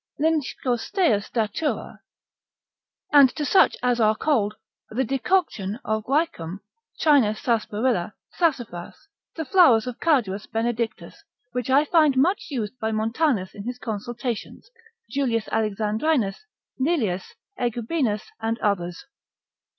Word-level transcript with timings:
Linshcosteus 0.19 1.31
Datura; 1.31 1.99
and 3.13 3.29
to 3.35 3.45
such 3.45 3.77
as 3.83 3.99
are 3.99 4.15
cold, 4.15 4.55
the 4.89 5.03
decoction 5.03 5.77
of 5.85 6.05
guiacum, 6.05 6.59
China 6.97 7.35
sarsaparilla, 7.35 8.15
sassafras, 8.31 9.07
the 9.35 9.45
flowers 9.45 9.85
of 9.85 9.99
carduus 9.99 10.47
benedictus, 10.47 11.23
which 11.51 11.69
I 11.69 11.85
find 11.85 12.17
much 12.17 12.47
used 12.49 12.79
by 12.79 12.91
Montanus 12.91 13.53
in 13.53 13.63
his 13.65 13.77
Consultations, 13.77 14.71
Julius 15.07 15.47
Alexandrinus, 15.51 16.47
Lelius, 16.79 17.35
Egubinus, 17.59 18.23
and 18.39 18.57
others. 18.57 19.05